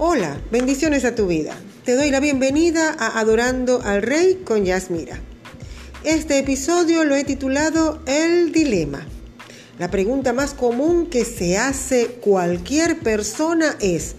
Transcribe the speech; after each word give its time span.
Hola, 0.00 0.40
bendiciones 0.52 1.04
a 1.04 1.16
tu 1.16 1.26
vida. 1.26 1.56
Te 1.84 1.96
doy 1.96 2.12
la 2.12 2.20
bienvenida 2.20 2.94
a 3.00 3.18
Adorando 3.18 3.82
al 3.82 4.00
Rey 4.02 4.42
con 4.44 4.64
Yasmira. 4.64 5.18
Este 6.04 6.38
episodio 6.38 7.02
lo 7.02 7.16
he 7.16 7.24
titulado 7.24 8.00
El 8.06 8.52
Dilema. 8.52 9.04
La 9.76 9.90
pregunta 9.90 10.32
más 10.32 10.54
común 10.54 11.06
que 11.06 11.24
se 11.24 11.58
hace 11.58 12.06
cualquier 12.20 13.00
persona 13.00 13.74
es, 13.80 14.14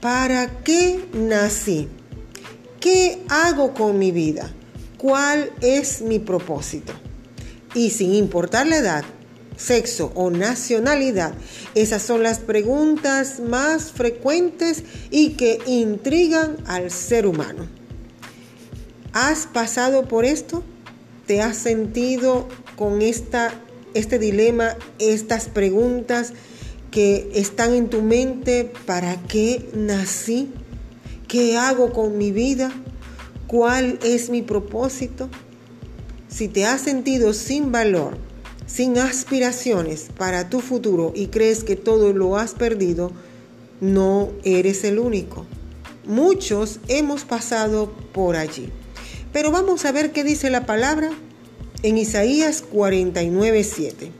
¿para 0.00 0.48
qué 0.64 1.04
nací? 1.12 1.86
¿Qué 2.80 3.22
hago 3.28 3.72
con 3.72 4.00
mi 4.00 4.10
vida? 4.10 4.52
¿Cuál 4.98 5.52
es 5.60 6.02
mi 6.02 6.18
propósito? 6.18 6.92
Y 7.72 7.90
sin 7.90 8.14
importar 8.14 8.66
la 8.66 8.78
edad, 8.78 9.04
sexo 9.56 10.12
o 10.14 10.30
nacionalidad? 10.30 11.34
Esas 11.74 12.02
son 12.02 12.22
las 12.22 12.38
preguntas 12.38 13.40
más 13.40 13.92
frecuentes 13.92 14.84
y 15.10 15.30
que 15.30 15.58
intrigan 15.66 16.56
al 16.66 16.90
ser 16.90 17.26
humano. 17.26 17.68
¿Has 19.12 19.46
pasado 19.46 20.08
por 20.08 20.24
esto? 20.24 20.64
¿Te 21.26 21.40
has 21.40 21.56
sentido 21.56 22.48
con 22.76 23.00
esta, 23.00 23.54
este 23.94 24.18
dilema, 24.18 24.76
estas 24.98 25.48
preguntas 25.48 26.32
que 26.90 27.30
están 27.34 27.74
en 27.74 27.88
tu 27.88 28.02
mente? 28.02 28.72
¿Para 28.86 29.16
qué 29.22 29.70
nací? 29.74 30.50
¿Qué 31.28 31.56
hago 31.56 31.92
con 31.92 32.18
mi 32.18 32.32
vida? 32.32 32.72
¿Cuál 33.46 33.98
es 34.02 34.30
mi 34.30 34.42
propósito? 34.42 35.28
Si 36.28 36.48
te 36.48 36.66
has 36.66 36.80
sentido 36.80 37.32
sin 37.32 37.70
valor, 37.70 38.18
sin 38.66 38.98
aspiraciones 38.98 40.06
para 40.16 40.48
tu 40.48 40.60
futuro 40.60 41.12
y 41.14 41.28
crees 41.28 41.64
que 41.64 41.76
todo 41.76 42.12
lo 42.12 42.36
has 42.36 42.52
perdido, 42.54 43.12
no 43.80 44.30
eres 44.44 44.84
el 44.84 44.98
único. 44.98 45.46
Muchos 46.06 46.80
hemos 46.88 47.24
pasado 47.24 47.92
por 48.12 48.36
allí. 48.36 48.70
Pero 49.32 49.50
vamos 49.50 49.84
a 49.84 49.92
ver 49.92 50.12
qué 50.12 50.22
dice 50.22 50.50
la 50.50 50.66
palabra 50.66 51.10
en 51.82 51.98
Isaías 51.98 52.62
49, 52.62 53.64
7. 53.64 54.12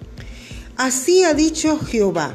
Así 0.76 1.22
ha 1.24 1.34
dicho 1.34 1.78
Jehová, 1.78 2.34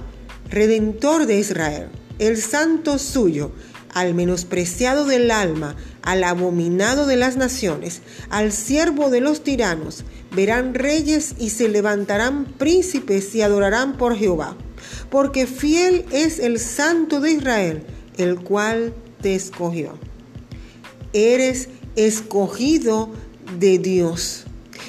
Redentor 0.49 1.25
de 1.25 1.39
Israel, 1.39 1.89
el 2.19 2.37
santo 2.37 2.97
suyo, 2.97 3.51
al 3.93 4.13
menospreciado 4.13 5.05
del 5.05 5.31
alma, 5.31 5.75
al 6.01 6.23
abominado 6.23 7.05
de 7.05 7.17
las 7.17 7.37
naciones, 7.37 8.01
al 8.29 8.51
siervo 8.51 9.09
de 9.09 9.21
los 9.21 9.43
tiranos, 9.43 10.03
verán 10.35 10.73
reyes 10.73 11.35
y 11.39 11.49
se 11.49 11.69
levantarán 11.69 12.45
príncipes 12.45 13.33
y 13.35 13.41
adorarán 13.41 13.97
por 13.97 14.15
Jehová, 14.15 14.55
porque 15.09 15.47
fiel 15.47 16.05
es 16.11 16.39
el 16.39 16.59
santo 16.59 17.19
de 17.19 17.31
Israel, 17.31 17.83
el 18.17 18.39
cual 18.39 18.93
te 19.21 19.35
escogió. 19.35 19.97
Eres 21.13 21.69
escogido 21.95 23.09
de 23.57 23.79
Dios. 23.79 24.45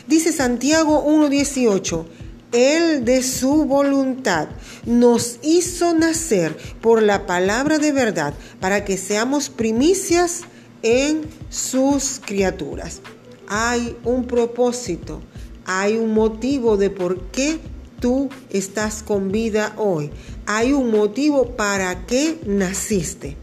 Dice 0.07 0.33
Santiago 0.33 1.05
1.18, 1.07 2.05
Él 2.53 3.05
de 3.05 3.23
su 3.23 3.65
voluntad 3.65 4.49
nos 4.85 5.39
hizo 5.43 5.95
nacer 5.95 6.57
por 6.81 7.03
la 7.03 7.27
palabra 7.27 7.79
de 7.79 7.93
verdad 7.93 8.35
para 8.61 8.85
que 8.85 8.97
seamos 8.97 9.51
primicias 9.51 10.43
en 10.83 11.23
sus 11.49 12.21
criaturas. 12.25 13.01
Hay 13.47 13.97
un 14.05 14.27
propósito, 14.27 15.21
hay 15.65 15.97
un 15.97 16.13
motivo 16.13 16.77
de 16.77 16.91
por 16.91 17.21
qué 17.31 17.61
tú 18.01 18.29
estás 18.51 19.03
con 19.03 19.31
vida 19.31 19.75
hoy. 19.77 20.11
Hay 20.47 20.73
un 20.73 20.91
motivo 20.91 21.57
para 21.57 22.07
qué 22.07 22.41
naciste. 22.47 23.37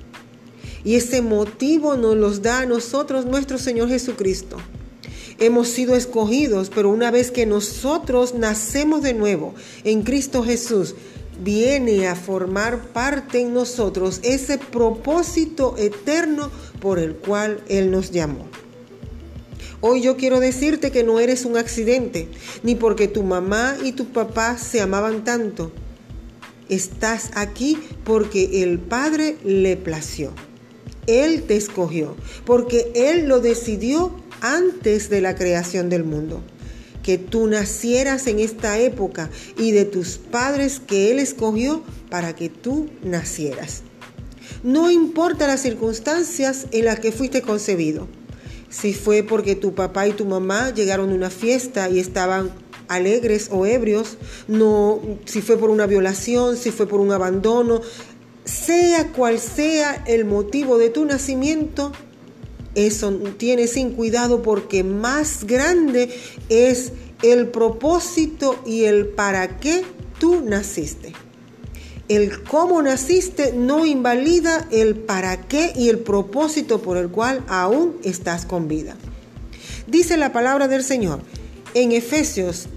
Y 0.84 0.96
ese 0.96 1.22
motivo 1.22 1.96
nos 1.96 2.16
los 2.16 2.42
da 2.42 2.60
a 2.62 2.66
nosotros 2.66 3.26
nuestro 3.26 3.58
Señor 3.58 3.90
Jesucristo. 3.90 4.58
Hemos 5.40 5.68
sido 5.68 5.96
escogidos, 5.96 6.72
pero 6.74 6.90
una 6.90 7.12
vez 7.12 7.30
que 7.32 7.46
nosotros 7.46 8.34
nacemos 8.34 9.04
de 9.04 9.14
nuevo 9.14 9.54
en 9.84 10.02
Cristo 10.02 10.44
Jesús, 10.44 10.96
viene 11.44 12.08
a 12.08 12.16
formar 12.16 12.88
parte 12.88 13.42
en 13.42 13.54
nosotros 13.54 14.20
ese 14.24 14.58
propósito 14.58 15.76
eterno 15.78 16.50
por 16.80 16.98
el 16.98 17.16
cual 17.16 17.64
Él 17.68 17.92
nos 17.92 18.12
llamó. 18.12 18.48
Hoy 19.80 20.02
yo 20.02 20.18
quiero 20.18 20.40
decirte 20.40 20.90
que 20.90 21.04
no 21.04 21.20
eres 21.20 21.46
un 21.46 21.56
accidente, 21.56 22.30
ni 22.64 22.74
porque 22.74 23.08
tu 23.08 23.22
mamá 23.22 23.78
y 23.84 23.92
tu 23.92 24.06
papá 24.06 24.58
se 24.58 24.82
amaban 24.82 25.24
tanto. 25.24 25.72
Estás 26.68 27.30
aquí 27.36 27.78
porque 28.04 28.64
el 28.64 28.80
Padre 28.80 29.38
le 29.44 29.78
plació. 29.78 30.32
Él 31.06 31.44
te 31.44 31.56
escogió, 31.56 32.16
porque 32.44 32.92
Él 32.96 33.28
lo 33.28 33.40
decidió 33.40 34.16
antes 34.42 35.10
de 35.10 35.22
la 35.22 35.36
creación 35.36 35.90
del 35.90 36.04
mundo 36.04 36.44
que 37.08 37.18
tú 37.18 37.48
nacieras 37.48 38.28
en 38.28 38.40
esta 38.40 38.78
época 38.80 39.30
y 39.58 39.72
de 39.72 39.86
tus 39.86 40.18
padres 40.18 40.82
que 40.86 41.10
Él 41.10 41.20
escogió 41.20 41.82
para 42.10 42.36
que 42.36 42.50
tú 42.50 42.90
nacieras. 43.02 43.84
No 44.62 44.92
importa 44.92 45.48
las 45.48 45.62
circunstancias 45.62 46.68
en 46.72 46.84
las 46.84 47.00
que 47.00 47.14
fuiste 47.14 47.42
concebido. 47.42 48.10
Si 48.70 48.94
fue 48.94 49.24
porque 49.24 49.56
tu 49.56 49.74
papá 49.74 50.06
y 50.10 50.12
tu 50.12 50.26
mamá 50.26 50.74
llegaron 50.74 51.12
a 51.12 51.16
una 51.16 51.30
fiesta 51.30 51.90
y 51.90 52.00
estaban 52.00 52.52
alegres 52.90 53.48
o 53.54 53.66
ebrios, 53.66 54.18
no 54.50 55.00
si 55.24 55.42
fue 55.42 55.58
por 55.58 55.70
una 55.70 55.86
violación, 55.86 56.58
si 56.58 56.72
fue 56.72 56.88
por 56.88 57.00
un 57.00 57.14
abandono, 57.14 57.80
sea 58.44 59.14
cual 59.14 59.40
sea 59.40 60.04
el 60.08 60.26
motivo 60.26 60.78
de 60.78 60.90
tu 60.90 61.06
nacimiento, 61.06 61.94
eso 62.78 63.12
tiene 63.38 63.66
sin 63.66 63.92
cuidado 63.92 64.44
porque 64.44 64.84
más 64.84 65.46
grande 65.46 66.16
es 66.48 66.92
el 67.24 67.48
propósito 67.48 68.62
y 68.68 68.84
el 68.84 69.08
para 69.08 69.58
qué 69.58 69.84
tú 70.20 70.42
naciste. 70.42 71.14
El 72.08 72.44
cómo 72.44 72.82
naciste 72.84 73.52
no 73.52 73.86
invalida 73.86 74.68
el 74.72 74.96
para 74.96 75.48
qué 75.48 75.74
y 75.76 75.90
el 75.90 76.00
propósito 76.00 76.80
por 76.82 76.98
el 76.98 77.10
cual 77.10 77.44
aún 77.48 77.98
estás 78.04 78.46
con 78.46 78.68
vida. 78.68 78.96
Dice 79.88 80.16
la 80.16 80.32
palabra 80.32 80.68
del 80.68 80.84
Señor 80.84 81.22
en 81.74 81.92
Efesios 81.92 82.68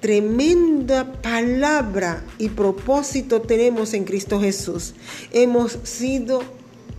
tremenda 0.00 1.12
palabra 1.22 2.24
y 2.38 2.48
propósito 2.48 3.40
tenemos 3.42 3.94
en 3.94 4.04
Cristo 4.04 4.40
Jesús. 4.40 4.94
Hemos 5.32 5.78
sido 5.84 6.42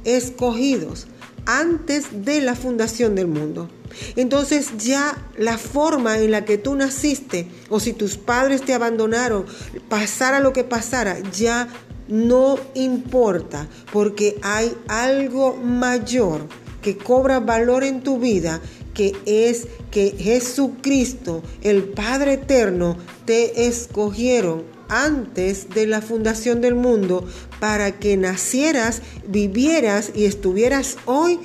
escogidos 0.04 1.08
antes 1.46 2.26
de 2.26 2.42
la 2.42 2.56
fundación 2.56 3.16
del 3.16 3.28
mundo. 3.28 3.70
Entonces 4.16 4.72
ya 4.78 5.18
la 5.38 5.58
forma 5.58 6.20
en 6.20 6.32
la 6.32 6.46
que 6.46 6.58
tú 6.58 6.76
naciste 6.76 7.48
o 7.70 7.80
si 7.80 7.94
tus 7.94 8.18
padres 8.18 8.62
te 8.62 8.74
abandonaron, 8.74 9.46
pasara 9.90 10.40
lo 10.40 10.54
que 10.54 10.64
pasara, 10.64 11.18
ya 11.32 11.70
no 12.08 12.60
importa 12.74 13.68
porque 13.92 14.38
hay 14.42 14.76
algo 14.88 15.56
mayor 15.56 16.42
que 16.82 16.98
cobra 16.98 17.40
valor 17.40 17.84
en 17.84 18.02
tu 18.02 18.20
vida 18.20 18.62
que 18.98 19.14
es 19.28 19.68
que 19.92 20.16
Jesucristo, 20.18 21.44
el 21.62 21.84
Padre 21.84 22.34
Eterno, 22.34 22.98
te 23.26 23.68
escogieron 23.68 24.64
antes 24.90 25.70
de 25.70 25.86
la 25.86 26.02
fundación 26.02 26.62
del 26.62 26.74
mundo 26.74 27.24
para 27.60 28.00
que 28.00 28.18
nacieras, 28.18 29.04
vivieras 29.28 30.10
y 30.16 30.26
estuvieras 30.26 30.98
hoy 31.06 31.38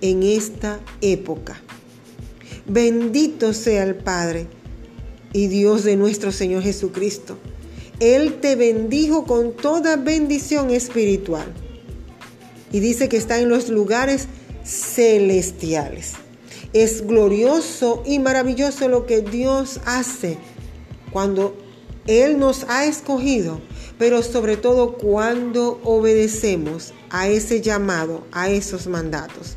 en 0.00 0.24
esta 0.24 0.80
época. 1.00 1.62
Bendito 2.66 3.52
sea 3.52 3.84
el 3.84 3.94
Padre 3.94 4.48
y 5.32 5.46
Dios 5.46 5.84
de 5.84 5.94
nuestro 5.94 6.32
Señor 6.32 6.64
Jesucristo. 6.64 7.38
Él 8.00 8.40
te 8.40 8.56
bendijo 8.56 9.26
con 9.26 9.52
toda 9.54 9.94
bendición 9.94 10.70
espiritual. 10.70 11.46
Y 12.72 12.80
dice 12.80 13.08
que 13.08 13.16
está 13.16 13.38
en 13.38 13.48
los 13.48 13.68
lugares 13.68 14.26
celestiales. 14.64 16.25
Es 16.76 17.06
glorioso 17.06 18.02
y 18.04 18.18
maravilloso 18.18 18.86
lo 18.90 19.06
que 19.06 19.22
Dios 19.22 19.80
hace 19.86 20.36
cuando 21.10 21.56
Él 22.06 22.38
nos 22.38 22.64
ha 22.68 22.84
escogido, 22.84 23.62
pero 23.98 24.22
sobre 24.22 24.58
todo 24.58 24.98
cuando 24.98 25.80
obedecemos 25.84 26.92
a 27.08 27.28
ese 27.28 27.62
llamado, 27.62 28.26
a 28.30 28.50
esos 28.50 28.88
mandatos. 28.88 29.56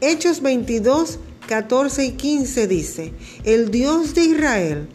Hechos 0.00 0.42
22, 0.42 1.20
14 1.46 2.06
y 2.06 2.12
15 2.14 2.66
dice, 2.66 3.12
el 3.44 3.70
Dios 3.70 4.16
de 4.16 4.22
Israel, 4.22 4.88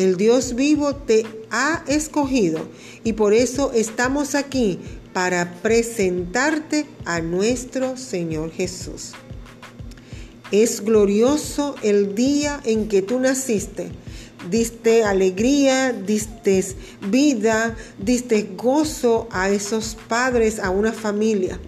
el 0.00 0.16
Dios 0.16 0.56
vivo 0.56 0.96
te 0.96 1.24
ha 1.52 1.84
escogido 1.86 2.58
y 3.04 3.12
por 3.12 3.34
eso 3.34 3.70
estamos 3.72 4.34
aquí 4.34 4.80
para 5.12 5.62
presentarte 5.62 6.86
a 7.04 7.20
nuestro 7.20 7.96
Señor 7.96 8.50
Jesús. 8.50 9.12
Es 10.52 10.84
glorioso 10.84 11.74
el 11.82 12.14
día 12.14 12.60
en 12.64 12.88
que 12.88 13.00
tú 13.02 13.18
naciste. 13.18 13.90
Diste 14.50 15.02
alegría, 15.02 15.92
diste 15.92 16.64
vida, 17.08 17.74
diste 17.98 18.50
gozo 18.56 19.28
a 19.30 19.48
esos 19.48 19.96
padres, 20.08 20.58
a 20.58 20.70
una 20.70 20.92
familia. 20.92 21.58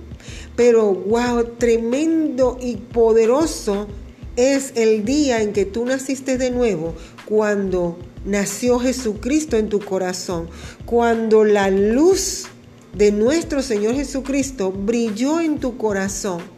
Pero 0.54 0.92
wow, 0.92 1.44
tremendo 1.58 2.58
y 2.60 2.76
poderoso 2.76 3.88
es 4.36 4.72
el 4.74 5.04
día 5.04 5.40
en 5.40 5.52
que 5.52 5.64
tú 5.64 5.86
naciste 5.86 6.36
de 6.36 6.50
nuevo, 6.50 6.94
cuando 7.26 7.98
nació 8.24 8.78
Jesucristo 8.78 9.56
en 9.56 9.68
tu 9.68 9.80
corazón, 9.80 10.48
cuando 10.84 11.44
la 11.44 11.70
luz 11.70 12.46
de 12.92 13.12
nuestro 13.12 13.62
Señor 13.62 13.94
Jesucristo 13.94 14.72
brilló 14.72 15.40
en 15.40 15.58
tu 15.58 15.76
corazón, 15.76 16.53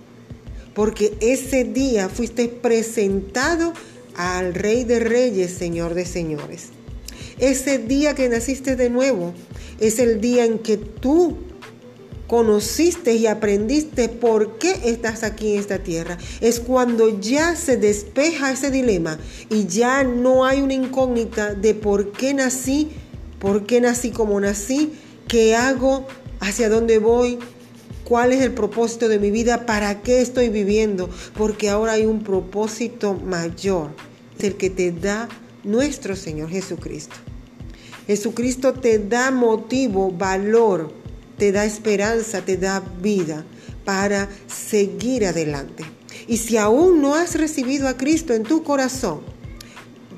porque 0.77 1.17
ese 1.21 1.65
día 1.65 2.11
fuiste 2.11 2.49
presentado 2.49 3.73
al 4.15 4.53
Rey 4.53 4.85
de 4.85 5.01
Reyes, 5.01 5.53
Señor 5.53 5.95
de 5.95 6.05
Señores. 6.05 6.67
Ese 7.39 7.79
día 7.79 8.15
que 8.15 8.29
naciste 8.29 8.77
de 8.77 8.91
nuevo 8.91 9.33
es 9.81 9.99
el 9.99 10.21
día 10.21 10.45
en 10.45 10.59
que 10.59 10.77
tú 10.77 11.39
conociste 12.27 13.15
y 13.15 13.27
aprendiste 13.27 14.11
por 14.11 14.59
qué 14.59 14.75
estás 14.85 15.23
aquí 15.23 15.55
en 15.55 15.61
esta 15.61 15.79
tierra. 15.79 16.19
Es 16.43 16.61
cuando 16.61 17.21
ya 17.21 17.57
se 17.57 17.79
despeja 17.79 18.53
ese 18.53 18.71
dilema 18.71 19.19
y 19.49 19.67
ya 19.67 20.05
no 20.05 20.45
hay 20.45 20.61
una 20.61 20.75
incógnita 20.75 21.55
de 21.55 21.73
por 21.73 22.13
qué 22.13 22.35
nací, 22.35 22.91
por 23.39 23.65
qué 23.65 23.81
nací 23.81 24.11
como 24.11 24.39
nací, 24.41 24.93
qué 25.27 25.57
hago, 25.57 26.07
hacia 26.41 26.69
dónde 26.69 26.99
voy, 26.99 27.39
cuál 28.07 28.33
es 28.33 28.41
el 28.41 28.53
propósito 28.53 29.09
de 29.09 29.19
mi 29.19 29.33
vida, 29.33 29.67
para 29.67 30.01
qué 30.01 30.21
estoy 30.21 30.49
viviendo, 30.49 31.11
porque 31.37 31.69
ahora 31.69 31.93
hay 31.93 32.07
un 32.07 32.23
propósito 32.23 33.15
mayor, 33.15 33.91
el 34.39 34.57
que 34.57 34.71
te 34.71 34.93
da 34.93 35.29
nuestro 35.65 36.15
Señor 36.15 36.51
Jesucristo. 36.51 37.17
Jesucristo 38.07 38.75
te 38.75 39.01
da 39.01 39.33
motivo, 39.33 40.13
valor, 40.13 40.93
te 41.37 41.51
da 41.51 41.65
esperanza, 41.65 42.43
te 42.43 42.57
da 42.57 42.81
vida 43.03 43.45
para 43.85 44.29
seguir 44.47 45.27
adelante. 45.27 45.85
Y 46.29 46.37
si 46.37 46.57
aún 46.57 47.03
no 47.03 47.17
has 47.17 47.35
recibido 47.35 47.89
a 47.89 47.97
Cristo 47.97 48.35
en 48.35 48.45
tu 48.45 48.63
corazón, 48.63 49.23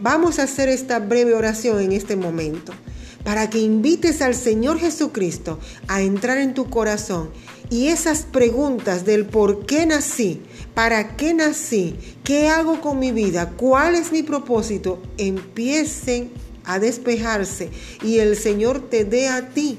vamos 0.02 0.38
a 0.38 0.42
hacer 0.42 0.68
esta 0.68 0.98
breve 0.98 1.32
oración 1.32 1.80
en 1.80 1.92
este 1.92 2.16
momento 2.16 2.74
para 3.24 3.50
que 3.50 3.58
invites 3.58 4.22
al 4.22 4.34
Señor 4.34 4.78
Jesucristo 4.78 5.58
a 5.86 6.02
entrar 6.02 6.38
en 6.38 6.54
tu 6.54 6.70
corazón 6.70 7.30
y 7.70 7.88
esas 7.88 8.22
preguntas 8.22 9.04
del 9.04 9.26
por 9.26 9.66
qué 9.66 9.84
nací, 9.84 10.40
para 10.74 11.16
qué 11.16 11.34
nací, 11.34 11.96
qué 12.24 12.48
hago 12.48 12.80
con 12.80 12.98
mi 12.98 13.12
vida, 13.12 13.50
cuál 13.56 13.94
es 13.94 14.12
mi 14.12 14.22
propósito, 14.22 15.02
empiecen 15.18 16.30
a 16.64 16.78
despejarse 16.78 17.70
y 18.02 18.18
el 18.18 18.36
Señor 18.36 18.88
te 18.88 19.04
dé 19.04 19.28
a 19.28 19.50
ti 19.50 19.78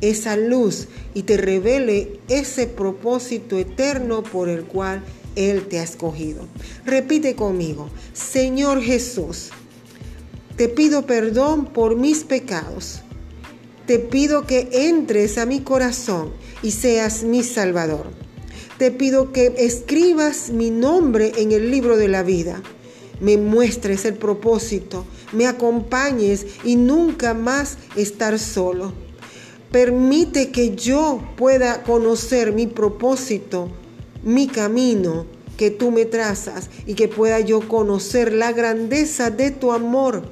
esa 0.00 0.36
luz 0.36 0.88
y 1.14 1.22
te 1.22 1.36
revele 1.36 2.20
ese 2.28 2.66
propósito 2.66 3.58
eterno 3.58 4.22
por 4.22 4.48
el 4.48 4.64
cual 4.64 5.02
Él 5.34 5.66
te 5.66 5.78
ha 5.78 5.82
escogido. 5.82 6.46
Repite 6.84 7.34
conmigo, 7.34 7.88
Señor 8.12 8.82
Jesús, 8.82 9.50
te 10.56 10.68
pido 10.68 11.06
perdón 11.06 11.66
por 11.66 11.96
mis 11.96 12.24
pecados. 12.24 13.00
Te 13.86 13.98
pido 13.98 14.46
que 14.46 14.68
entres 14.72 15.38
a 15.38 15.46
mi 15.46 15.60
corazón 15.60 16.32
y 16.62 16.72
seas 16.72 17.22
mi 17.22 17.42
Salvador. 17.42 18.06
Te 18.78 18.90
pido 18.90 19.32
que 19.32 19.54
escribas 19.58 20.50
mi 20.50 20.70
nombre 20.70 21.32
en 21.36 21.52
el 21.52 21.70
libro 21.70 21.96
de 21.96 22.08
la 22.08 22.22
vida. 22.22 22.62
Me 23.20 23.38
muestres 23.38 24.04
el 24.04 24.14
propósito, 24.14 25.06
me 25.32 25.46
acompañes 25.46 26.46
y 26.64 26.76
nunca 26.76 27.32
más 27.32 27.78
estar 27.96 28.38
solo 28.38 28.92
Permite 29.76 30.52
que 30.52 30.76
yo 30.76 31.20
pueda 31.36 31.82
conocer 31.82 32.52
mi 32.52 32.66
propósito, 32.66 33.68
mi 34.22 34.46
camino 34.46 35.26
que 35.56 35.70
tú 35.70 35.90
me 35.90 36.04
trazas 36.04 36.70
y 36.86 36.94
que 36.94 37.08
pueda 37.08 37.40
yo 37.40 37.66
conocer 37.66 38.32
la 38.32 38.52
grandeza 38.52 39.30
de 39.30 39.50
tu 39.50 39.72
amor 39.72 40.22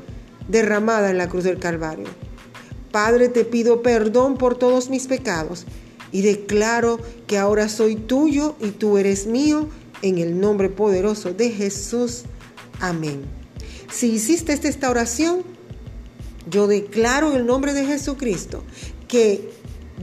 derramada 0.49 1.11
en 1.11 1.19
la 1.19 1.29
cruz 1.29 1.45
del 1.45 1.59
Calvario. 1.59 2.07
Padre, 2.91 3.29
te 3.29 3.45
pido 3.45 3.83
perdón 3.83 4.37
por 4.37 4.57
todos 4.57 4.89
mis 4.89 5.07
pecados 5.07 5.67
y 6.13 6.23
declaro 6.23 7.01
que 7.27 7.39
ahora 7.39 7.69
soy 7.69 7.97
tuyo 7.97 8.55
y 8.61 8.71
tú 8.71 8.99
eres 8.99 9.27
mío 9.27 9.69
en 10.03 10.19
el 10.19 10.39
nombre 10.41 10.69
poderoso 10.69 11.33
de 11.33 11.51
Jesús. 11.51 12.23
Amén. 12.81 13.23
Si 13.91 14.11
hiciste 14.11 14.53
esta 14.53 14.91
oración, 14.91 15.43
yo 16.51 16.67
declaro 16.67 17.31
en 17.31 17.39
el 17.39 17.47
nombre 17.47 17.73
de 17.73 17.87
Jesucristo 17.87 18.63
que 19.09 19.51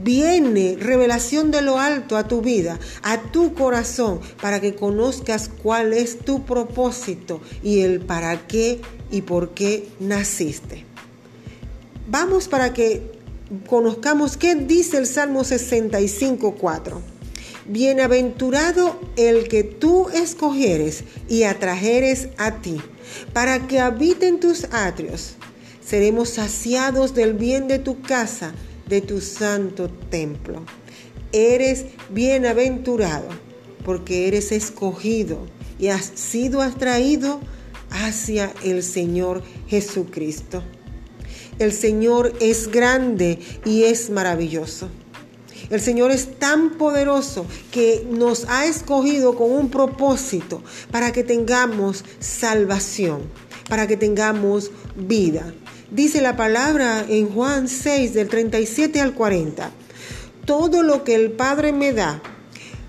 viene 0.02 0.76
revelación 0.78 1.50
de 1.50 1.62
lo 1.62 1.78
alto 1.78 2.16
a 2.16 2.26
tu 2.26 2.40
vida, 2.40 2.78
a 3.02 3.20
tu 3.20 3.54
corazón, 3.54 4.20
para 4.40 4.60
que 4.60 4.74
conozcas 4.74 5.50
cuál 5.62 5.92
es 5.92 6.18
tu 6.18 6.44
propósito 6.44 7.40
y 7.62 7.80
el 7.80 8.00
para 8.00 8.46
qué 8.46 8.80
y 9.10 9.22
por 9.22 9.50
qué 9.50 9.88
naciste. 10.00 10.84
Vamos 12.08 12.48
para 12.48 12.72
que 12.72 13.12
conozcamos 13.66 14.36
qué 14.36 14.54
dice 14.54 14.98
el 14.98 15.06
Salmo 15.06 15.44
65, 15.44 16.56
4. 16.58 17.00
Bienaventurado 17.66 18.98
el 19.16 19.46
que 19.46 19.62
tú 19.62 20.08
escogieres 20.08 21.04
y 21.28 21.44
atrajeres 21.44 22.28
a 22.38 22.60
ti, 22.60 22.80
para 23.32 23.68
que 23.68 23.78
habiten 23.78 24.40
tus 24.40 24.64
atrios. 24.72 25.36
Seremos 25.84 26.30
saciados 26.30 27.14
del 27.14 27.34
bien 27.34 27.68
de 27.68 27.78
tu 27.78 28.00
casa 28.00 28.52
de 28.88 29.00
tu 29.00 29.20
santo 29.20 29.88
templo. 30.10 30.64
Eres 31.32 31.86
bienaventurado 32.10 33.28
porque 33.84 34.28
eres 34.28 34.52
escogido 34.52 35.38
y 35.78 35.88
has 35.88 36.04
sido 36.14 36.62
atraído 36.62 37.40
hacia 37.90 38.52
el 38.62 38.82
Señor 38.82 39.42
Jesucristo. 39.66 40.62
El 41.58 41.72
Señor 41.72 42.32
es 42.40 42.68
grande 42.68 43.38
y 43.64 43.84
es 43.84 44.10
maravilloso. 44.10 44.88
El 45.70 45.80
Señor 45.80 46.10
es 46.10 46.38
tan 46.38 46.76
poderoso 46.76 47.46
que 47.70 48.06
nos 48.10 48.46
ha 48.48 48.66
escogido 48.66 49.36
con 49.36 49.50
un 49.50 49.70
propósito 49.70 50.62
para 50.90 51.12
que 51.12 51.24
tengamos 51.24 52.04
salvación, 52.18 53.22
para 53.68 53.86
que 53.86 53.96
tengamos 53.96 54.70
vida. 54.96 55.54
Dice 55.92 56.22
la 56.22 56.36
palabra 56.36 57.04
en 57.06 57.28
Juan 57.28 57.68
6 57.68 58.14
del 58.14 58.26
37 58.26 58.98
al 58.98 59.12
40. 59.12 59.70
Todo 60.46 60.82
lo 60.82 61.04
que 61.04 61.14
el 61.14 61.32
Padre 61.32 61.74
me 61.74 61.92
da 61.92 62.22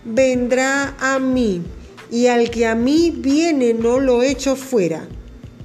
vendrá 0.05 0.95
a 1.01 1.19
mí 1.19 1.63
y 2.10 2.27
al 2.27 2.50
que 2.50 2.65
a 2.65 2.75
mí 2.75 3.13
viene 3.13 3.74
no 3.74 4.00
lo 4.00 4.24
echo 4.24 4.55
fuera, 4.55 5.05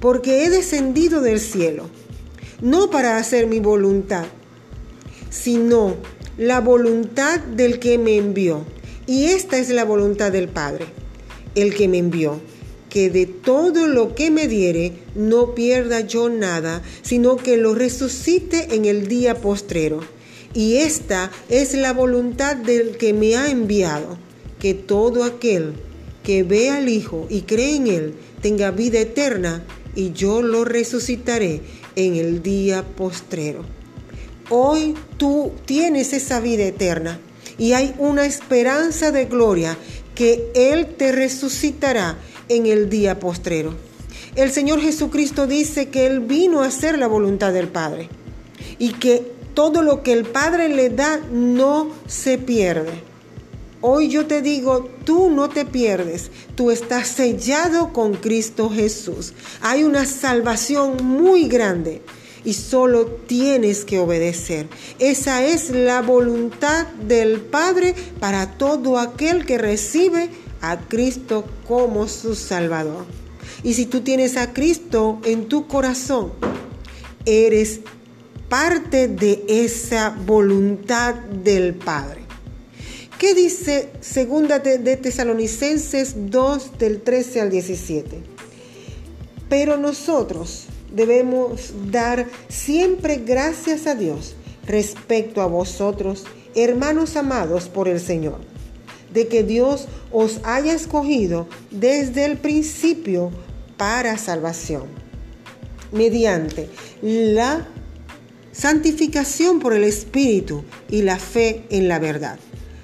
porque 0.01 0.43
he 0.43 0.49
descendido 0.49 1.21
del 1.21 1.39
cielo, 1.39 1.89
no 2.59 2.89
para 2.89 3.15
hacer 3.15 3.47
mi 3.47 3.61
voluntad, 3.61 4.25
sino 5.29 5.95
la 6.37 6.59
voluntad 6.59 7.39
del 7.39 7.79
que 7.79 7.97
me 7.97 8.17
envió. 8.17 8.65
Y 9.07 9.27
esta 9.27 9.57
es 9.57 9.69
la 9.69 9.85
voluntad 9.85 10.33
del 10.33 10.49
Padre, 10.49 10.87
el 11.55 11.73
que 11.73 11.87
me 11.87 11.99
envió 11.99 12.41
que 12.89 13.09
de 13.09 13.25
todo 13.25 13.87
lo 13.87 14.15
que 14.15 14.31
me 14.31 14.47
diere 14.47 14.93
no 15.15 15.53
pierda 15.55 16.01
yo 16.01 16.29
nada, 16.29 16.81
sino 17.01 17.37
que 17.37 17.57
lo 17.57 17.75
resucite 17.75 18.75
en 18.75 18.85
el 18.85 19.07
día 19.07 19.35
postrero. 19.35 20.01
Y 20.53 20.77
esta 20.77 21.31
es 21.49 21.73
la 21.73 21.93
voluntad 21.93 22.55
del 22.55 22.97
que 22.97 23.13
me 23.13 23.35
ha 23.35 23.49
enviado, 23.49 24.17
que 24.59 24.73
todo 24.73 25.23
aquel 25.23 25.73
que 26.23 26.43
ve 26.43 26.69
al 26.69 26.89
Hijo 26.89 27.27
y 27.29 27.41
cree 27.41 27.75
en 27.75 27.87
Él 27.87 28.13
tenga 28.41 28.71
vida 28.71 28.99
eterna, 28.99 29.63
y 29.95 30.13
yo 30.13 30.41
lo 30.41 30.65
resucitaré 30.65 31.61
en 31.95 32.15
el 32.15 32.41
día 32.41 32.83
postrero. 32.83 33.65
Hoy 34.49 34.95
tú 35.17 35.51
tienes 35.65 36.13
esa 36.13 36.39
vida 36.39 36.65
eterna 36.65 37.19
y 37.57 37.73
hay 37.73 37.93
una 37.97 38.25
esperanza 38.25 39.11
de 39.11 39.25
gloria 39.25 39.77
que 40.15 40.51
Él 40.55 40.95
te 40.95 41.11
resucitará 41.11 42.17
en 42.49 42.65
el 42.65 42.89
día 42.89 43.19
postrero. 43.19 43.75
El 44.35 44.51
Señor 44.51 44.81
Jesucristo 44.81 45.47
dice 45.47 45.89
que 45.89 46.05
Él 46.05 46.19
vino 46.19 46.61
a 46.61 46.67
hacer 46.67 46.97
la 46.97 47.07
voluntad 47.07 47.53
del 47.53 47.67
Padre 47.67 48.09
y 48.77 48.93
que 48.93 49.31
todo 49.53 49.81
lo 49.81 50.03
que 50.03 50.13
el 50.13 50.25
Padre 50.25 50.69
le 50.69 50.89
da 50.89 51.19
no 51.31 51.91
se 52.07 52.37
pierde. 52.37 53.03
Hoy 53.81 54.09
yo 54.09 54.25
te 54.25 54.41
digo, 54.41 54.89
tú 55.05 55.29
no 55.29 55.49
te 55.49 55.63
pierdes, 55.63 56.31
tú 56.55 56.69
estás 56.69 57.07
sellado 57.07 57.93
con 57.93 58.13
Cristo 58.13 58.69
Jesús. 58.69 59.33
Hay 59.61 59.83
una 59.83 60.05
salvación 60.05 60.97
muy 61.03 61.47
grande 61.47 62.01
y 62.43 62.53
solo 62.53 63.05
tienes 63.05 63.85
que 63.85 63.99
obedecer. 63.99 64.67
Esa 64.99 65.45
es 65.45 65.69
la 65.69 66.01
voluntad 66.01 66.87
del 67.07 67.41
Padre 67.41 67.95
para 68.19 68.57
todo 68.57 68.97
aquel 68.97 69.45
que 69.45 69.57
recibe 69.57 70.29
a 70.61 70.77
Cristo 70.87 71.45
como 71.67 72.07
su 72.07 72.35
Salvador. 72.35 73.05
Y 73.63 73.73
si 73.73 73.85
tú 73.85 74.01
tienes 74.01 74.37
a 74.37 74.53
Cristo 74.53 75.19
en 75.25 75.47
tu 75.47 75.67
corazón, 75.67 76.31
eres 77.25 77.81
parte 78.47 79.07
de 79.07 79.43
esa 79.47 80.09
voluntad 80.09 81.13
del 81.15 81.75
Padre. 81.75 82.21
¿Qué 83.19 83.33
dice 83.33 83.89
segunda 83.99 84.59
de, 84.59 84.95
Tesalonicenses 84.95 86.13
2 86.31 86.77
del 86.79 87.01
13 87.01 87.41
al 87.41 87.49
17? 87.49 88.23
Pero 89.49 89.75
nosotros 89.75 90.67
debemos 90.91 91.73
dar 91.91 92.27
siempre 92.47 93.17
gracias 93.17 93.87
a 93.87 93.95
Dios 93.95 94.35
respecto 94.65 95.41
a 95.41 95.47
vosotros, 95.47 96.25
hermanos 96.55 97.15
amados 97.15 97.69
por 97.69 97.87
el 97.87 97.99
Señor, 97.99 98.39
de 99.13 99.27
que 99.27 99.43
Dios 99.43 99.87
os 100.11 100.39
haya 100.43 100.73
escogido 100.73 101.47
desde 101.71 102.25
el 102.25 102.37
principio 102.37 103.31
para 103.77 104.17
salvación, 104.17 104.83
mediante 105.91 106.69
la 107.01 107.67
santificación 108.51 109.59
por 109.59 109.73
el 109.73 109.83
Espíritu 109.83 110.63
y 110.89 111.01
la 111.01 111.17
fe 111.17 111.65
en 111.69 111.87
la 111.87 111.99
verdad 111.99 112.39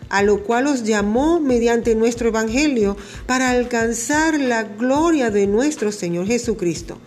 a 0.10 0.24
lo 0.24 0.44
cual 0.44 0.68
os 0.68 0.84
llamó 0.84 1.40
mediante 1.40 1.96
nuestro 1.96 2.30
Evangelio 2.30 2.96
para 3.26 3.50
alcanzar 3.50 4.40
la 4.40 4.64
gloria 4.64 5.30
de 5.32 5.48
nuestro 5.48 5.92
Señor 5.92 6.28
Jesucristo. 6.28 6.98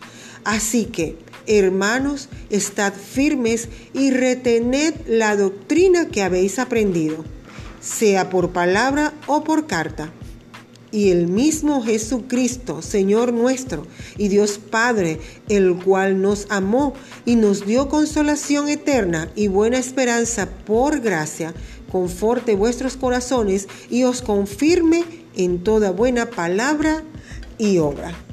Así 0.45 0.87
que, 0.87 1.17
hermanos, 1.47 2.29
estad 2.51 2.93
firmes 2.93 3.69
y 3.93 4.11
retened 4.11 4.95
la 5.07 5.37
doctrina 5.37 6.09
que 6.09 6.23
habéis 6.23 6.59
aprendido, 6.59 7.25
sea 7.81 8.31
por 8.31 8.51
palabra 8.51 9.13
o 9.27 9.45
por 9.45 9.67
carta. 9.67 10.13
Y 10.91 11.11
el 11.11 11.27
mismo 11.27 11.83
Jesucristo, 11.83 12.81
Señor 12.81 13.35
nuestro, 13.35 13.87
y 14.17 14.29
Dios 14.29 14.59
Padre, 14.59 15.21
el 15.51 15.77
cual 15.77 16.23
nos 16.23 16.47
amó 16.49 16.95
y 17.27 17.37
nos 17.37 17.67
dio 17.67 17.89
consolación 17.89 18.69
eterna 18.69 19.31
y 19.37 19.49
buena 19.49 19.79
esperanza 19.79 20.49
por 20.67 21.01
gracia, 21.01 21.53
conforte 21.93 22.55
vuestros 22.55 22.97
corazones 22.97 23.69
y 23.91 24.05
os 24.05 24.23
confirme 24.23 25.05
en 25.37 25.63
toda 25.63 25.91
buena 25.91 26.31
palabra 26.31 27.03
y 27.59 27.79
obra. 27.79 28.28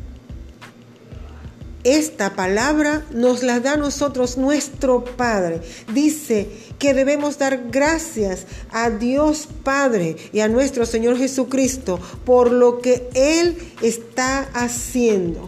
Esta 1.86 2.34
palabra 2.34 3.06
nos 3.12 3.44
la 3.44 3.60
da 3.60 3.74
a 3.74 3.78
nosotros 3.78 4.40
nuestro 4.40 5.06
Padre. 5.06 5.62
Dice 5.94 6.50
que 6.80 6.96
debemos 6.96 7.38
dar 7.38 7.70
gracias 7.70 8.48
a 8.72 8.90
Dios 8.90 9.48
Padre 9.64 10.16
y 10.34 10.40
a 10.40 10.48
nuestro 10.48 10.88
Señor 10.88 11.16
Jesucristo 11.20 12.00
por 12.26 12.52
lo 12.52 12.80
que 12.80 13.08
Él 13.14 13.56
está 13.84 14.50
haciendo. 14.56 15.48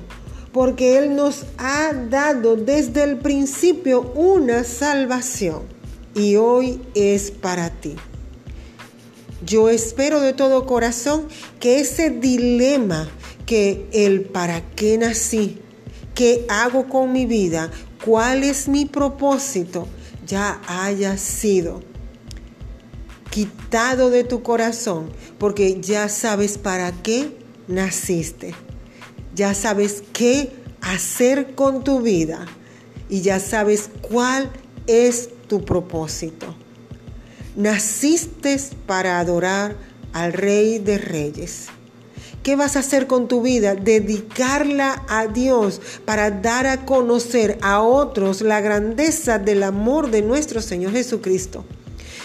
Porque 0.54 1.00
Él 1.00 1.16
nos 1.16 1.44
ha 1.58 1.92
dado 1.94 2.56
desde 2.56 3.02
el 3.02 3.18
principio 3.18 4.02
una 4.14 4.64
salvación 4.64 5.64
y 6.14 6.36
hoy 6.36 6.80
es 6.94 7.32
para 7.32 7.72
ti. 7.72 7.96
Yo 9.44 9.70
espero 9.70 10.20
de 10.20 10.34
todo 10.34 10.68
corazón 10.68 11.30
que 11.60 11.80
ese 11.80 12.12
dilema 12.12 13.10
que 13.48 13.88
el 13.92 14.22
para 14.22 14.62
qué 14.76 15.00
nací, 15.00 15.62
qué 16.18 16.48
hago 16.50 16.90
con 16.90 17.14
mi 17.14 17.28
vida, 17.28 17.70
cuál 18.04 18.44
es 18.44 18.68
mi 18.68 18.88
propósito, 18.88 19.88
ya 20.26 20.60
haya 20.68 21.16
sido 21.16 21.84
quitado 23.30 24.10
de 24.10 24.24
tu 24.24 24.42
corazón, 24.42 25.12
porque 25.38 25.80
ya 25.80 26.10
sabes 26.10 26.58
para 26.58 26.92
qué 26.92 27.38
naciste, 27.68 28.56
ya 29.36 29.54
sabes 29.54 30.04
qué 30.12 30.52
hacer 30.82 31.54
con 31.54 31.84
tu 31.84 32.02
vida 32.02 32.48
y 33.10 33.22
ya 33.22 33.40
sabes 33.40 33.92
cuál 34.02 34.52
es 34.88 35.30
tu 35.48 35.64
propósito. 35.66 36.56
Naciste 37.56 38.60
para 38.88 39.20
adorar 39.20 39.78
al 40.14 40.34
Rey 40.34 40.80
de 40.80 40.98
Reyes. 40.98 41.68
¿Qué 42.44 42.56
vas 42.56 42.76
a 42.76 42.80
hacer 42.80 43.08
con 43.08 43.28
tu 43.28 43.42
vida? 43.42 43.76
Dedicarla 43.76 45.04
a 45.08 45.28
Dios 45.28 45.82
para 46.06 46.32
dar 46.32 46.68
a 46.68 46.86
conocer 46.86 47.58
a 47.62 47.82
otros 47.82 48.42
la 48.42 48.62
grandeza 48.62 49.40
del 49.40 49.64
amor 49.64 50.12
de 50.12 50.22
nuestro 50.22 50.62
Señor 50.62 50.94
Jesucristo. 50.94 51.66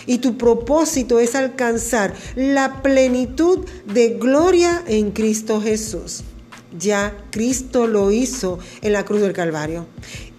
Y 0.06 0.18
tu 0.18 0.36
propósito 0.36 1.20
es 1.20 1.34
alcanzar 1.34 2.14
la 2.34 2.82
plenitud 2.82 3.66
de 3.86 4.10
gloria 4.10 4.82
en 4.86 5.12
Cristo 5.12 5.60
Jesús. 5.60 6.22
Ya 6.78 7.16
Cristo 7.30 7.86
lo 7.86 8.10
hizo 8.10 8.58
en 8.80 8.92
la 8.92 9.04
cruz 9.04 9.20
del 9.20 9.32
Calvario. 9.32 9.86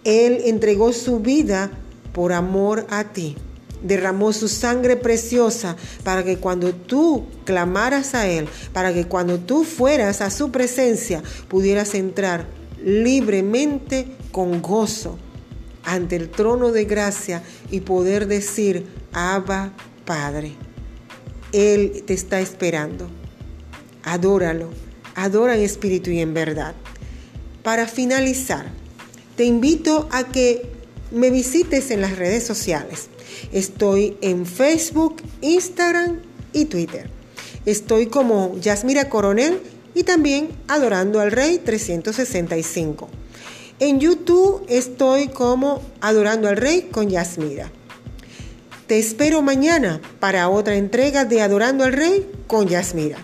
Él 0.04 0.42
entregó 0.46 0.92
su 0.92 1.20
vida 1.20 1.72
por 2.12 2.34
amor 2.34 2.86
a 2.90 3.06
ti. 3.14 3.36
Derramó 3.84 4.34
su 4.34 4.48
sangre 4.48 4.96
preciosa 4.96 5.76
para 6.04 6.24
que 6.24 6.38
cuando 6.38 6.74
tú 6.74 7.28
clamaras 7.46 8.16
a 8.16 8.28
Él, 8.28 8.48
para 8.72 8.94
que 8.94 9.06
cuando 9.06 9.40
tú 9.40 9.64
fueras 9.64 10.22
a 10.22 10.32
su 10.32 10.52
presencia, 10.52 11.22
pudieras 11.48 11.94
entrar 11.94 12.48
libremente 12.84 14.08
con 14.32 14.62
gozo 14.62 15.18
ante 15.84 16.16
el 16.16 16.30
trono 16.30 16.72
de 16.72 16.86
gracia 16.86 17.44
y 17.70 17.82
poder 17.82 18.28
decir, 18.28 18.88
Abba 19.12 19.74
Padre. 20.06 20.54
Él 21.52 22.04
te 22.06 22.14
está 22.14 22.40
esperando. 22.40 23.10
Adóralo, 24.04 24.70
adora 25.16 25.56
en 25.56 25.62
espíritu 25.62 26.10
y 26.10 26.20
en 26.20 26.34
verdad. 26.34 26.74
Para 27.64 27.88
finalizar, 27.88 28.66
te 29.38 29.46
invito 29.46 30.10
a 30.12 30.26
que 30.26 30.73
me 31.14 31.30
visites 31.30 31.92
en 31.92 32.02
las 32.02 32.18
redes 32.18 32.46
sociales. 32.46 33.08
Estoy 33.52 34.18
en 34.22 34.46
Facebook, 34.46 35.22
Instagram 35.42 36.20
y 36.52 36.66
Twitter. 36.66 37.10
Estoy 37.66 38.08
como 38.08 38.58
Yasmira 38.60 39.10
Coronel 39.10 39.62
y 39.94 40.04
también 40.04 40.50
Adorando 40.68 41.20
al 41.20 41.32
Rey 41.32 41.60
365. 41.60 43.08
En 43.80 44.00
YouTube 44.00 44.66
estoy 44.68 45.28
como 45.28 45.82
Adorando 46.02 46.50
al 46.50 46.58
Rey 46.58 46.90
con 46.92 47.10
Yasmira. 47.10 47.72
Te 48.88 49.00
espero 49.00 49.42
mañana 49.42 50.02
para 50.20 50.50
otra 50.50 50.76
entrega 50.76 51.26
de 51.26 51.42
Adorando 51.42 51.84
al 51.84 51.94
Rey 51.94 52.30
con 52.48 52.68
Yasmira. 52.68 53.18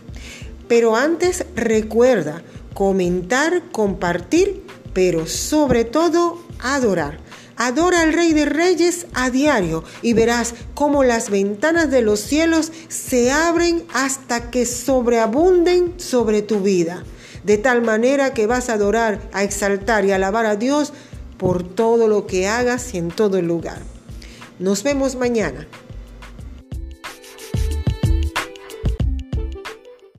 Pero 0.68 0.96
antes 0.96 1.46
recuerda 1.56 2.44
comentar, 2.74 3.64
compartir, 3.72 4.64
pero 4.94 5.28
sobre 5.28 5.86
todo 5.86 6.40
adorar. 6.60 7.20
Adora 7.60 8.04
al 8.04 8.14
Rey 8.14 8.32
de 8.32 8.46
Reyes 8.46 9.06
a 9.14 9.30
diario 9.30 9.84
y 10.02 10.14
verás 10.14 10.56
cómo 10.74 11.04
las 11.04 11.30
ventanas 11.30 11.92
de 11.92 12.02
los 12.02 12.22
cielos 12.22 12.72
se 12.88 13.34
abren 13.34 13.84
hasta 13.94 14.50
que 14.50 14.66
sobreabunden 14.66 15.96
sobre 15.98 16.42
tu 16.42 16.62
vida. 16.62 17.04
De 17.44 17.58
tal 17.58 17.82
manera 17.82 18.34
que 18.34 18.48
vas 18.48 18.70
a 18.70 18.76
adorar, 18.76 19.20
a 19.34 19.44
exaltar 19.44 20.06
y 20.06 20.14
alabar 20.14 20.46
a 20.46 20.56
Dios 20.56 20.94
por 21.38 21.64
todo 21.64 22.08
lo 22.08 22.28
que 22.28 22.48
hagas 22.48 22.94
y 22.94 22.98
en 22.98 23.10
todo 23.10 23.38
el 23.38 23.48
lugar. 23.48 23.82
Nos 24.58 24.82
vemos 24.84 25.18
mañana. 25.18 25.68